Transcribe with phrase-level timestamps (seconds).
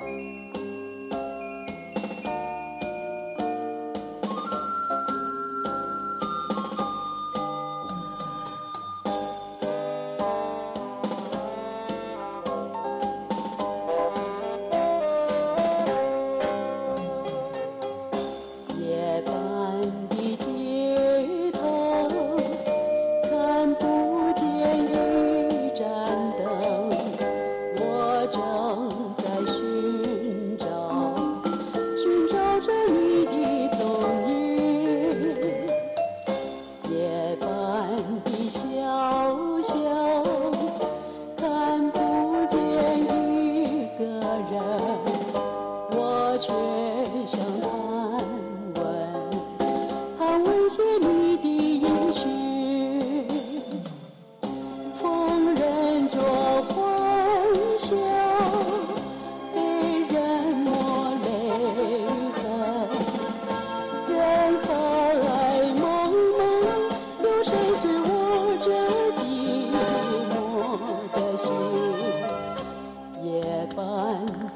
[0.00, 0.59] 夜
[39.60, 39.99] 留下。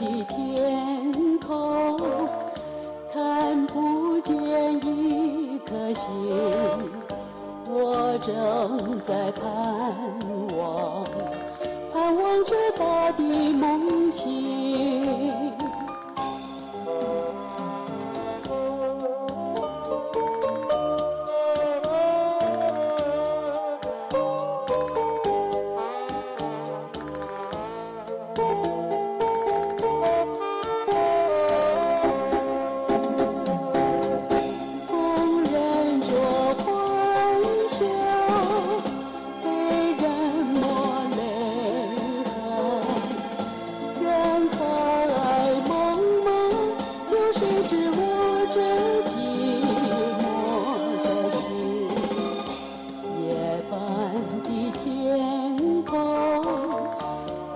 [0.04, 1.96] 的天空，
[3.12, 4.36] 看不见
[4.86, 6.10] 一颗星，
[7.66, 9.42] 我正在盼
[10.58, 11.04] 望，
[11.92, 14.93] 盼望着大地梦醒。
[47.74, 47.98] 是我
[48.52, 48.60] 这
[49.10, 49.12] 寂
[50.22, 50.22] 寞
[51.02, 51.42] 的心？
[53.26, 53.28] 夜
[53.68, 53.74] 半
[54.44, 54.46] 的
[54.78, 55.90] 天空，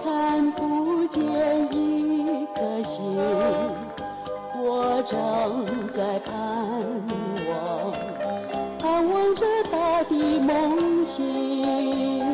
[0.03, 1.23] 看不见
[1.73, 1.79] 一
[2.53, 2.97] 颗星。
[4.61, 5.15] 我正
[5.95, 6.35] 在盼
[7.49, 7.53] 望，
[8.81, 12.28] 盼望着大地梦醒。